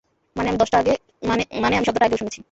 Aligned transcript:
মানে, 0.35 0.49
আমি 1.69 1.85
শব্দটা 1.87 2.05
আগেও 2.07 2.19
শুনেছি। 2.21 2.39